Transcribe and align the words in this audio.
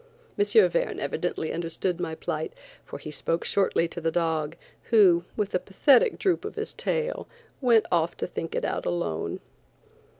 M. 0.35 0.45
Verne 0.71 0.99
evidently 0.99 1.53
understood 1.53 1.99
my 1.99 2.15
plight, 2.15 2.53
for 2.83 2.97
he 2.97 3.11
spoke 3.11 3.45
shortly 3.45 3.87
to 3.87 4.01
the 4.01 4.09
dog, 4.09 4.55
who, 4.85 5.25
with 5.37 5.53
a 5.53 5.59
pathetic 5.59 6.17
droop 6.17 6.43
of 6.43 6.55
his 6.55 6.73
tail, 6.73 7.27
went 7.61 7.85
off 7.91 8.17
to 8.17 8.25
think 8.25 8.55
it 8.55 8.65
out 8.65 8.87
alone. 8.87 9.41